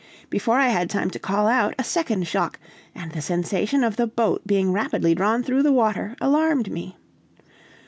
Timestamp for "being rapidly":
4.47-5.13